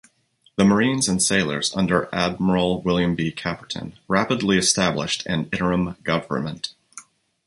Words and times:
The 0.55 0.65
Marines 0.65 1.07
and 1.07 1.21
sailors 1.21 1.75
under 1.75 2.09
Admiral 2.11 2.81
William 2.81 3.13
B. 3.13 3.31
Caperton 3.31 3.93
rapidly 4.07 4.55
reestablished 4.55 5.23
an 5.27 5.47
interim 5.53 5.95
government. 6.03 6.73